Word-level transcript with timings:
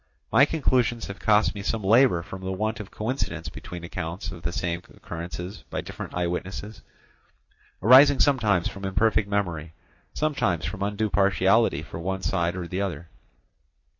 My 0.31 0.45
conclusions 0.45 1.05
have 1.05 1.19
cost 1.19 1.53
me 1.53 1.61
some 1.61 1.83
labour 1.83 2.23
from 2.23 2.41
the 2.41 2.51
want 2.51 2.79
of 2.79 2.89
coincidence 2.89 3.49
between 3.49 3.83
accounts 3.83 4.31
of 4.31 4.41
the 4.41 4.51
same 4.51 4.81
occurrences 4.95 5.63
by 5.69 5.81
different 5.81 6.15
eye 6.15 6.25
witnesses, 6.25 6.81
arising 7.83 8.19
sometimes 8.19 8.67
from 8.67 8.83
imperfect 8.83 9.29
memory, 9.29 9.73
sometimes 10.15 10.65
from 10.65 10.81
undue 10.81 11.11
partiality 11.11 11.83
for 11.83 11.99
one 11.99 12.23
side 12.23 12.55
or 12.55 12.67
the 12.67 12.81
other. 12.81 13.09